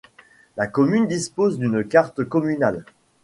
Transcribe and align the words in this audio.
La 0.57 0.65
commune 0.65 1.07
dispose 1.07 1.59
d'une 1.59 1.87
carte 1.87 2.23
communale. 2.25 2.85